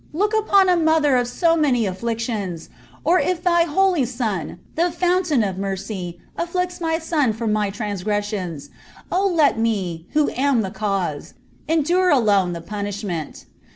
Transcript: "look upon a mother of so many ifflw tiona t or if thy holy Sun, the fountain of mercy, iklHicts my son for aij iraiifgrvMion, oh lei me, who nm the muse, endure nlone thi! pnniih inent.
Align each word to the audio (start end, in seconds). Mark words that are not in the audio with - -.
"look 0.21 0.33
upon 0.33 0.67
a 0.67 0.75
mother 0.75 1.15
of 1.15 1.27
so 1.27 1.55
many 1.55 1.83
ifflw 1.83 2.15
tiona 2.15 2.57
t 2.59 2.73
or 3.03 3.19
if 3.19 3.43
thy 3.43 3.65
holy 3.65 4.03
Sun, 4.03 4.57
the 4.73 4.89
fountain 4.91 5.43
of 5.43 5.59
mercy, 5.59 6.19
iklHicts 6.39 6.81
my 6.81 6.97
son 6.97 7.31
for 7.33 7.47
aij 7.47 7.71
iraiifgrvMion, 7.73 8.69
oh 9.11 9.27
lei 9.27 9.53
me, 9.57 10.07
who 10.13 10.31
nm 10.31 10.63
the 10.63 10.71
muse, 11.13 11.35
endure 11.69 12.11
nlone 12.13 12.55
thi! 12.55 12.61
pnniih 12.67 13.05
inent. 13.05 13.45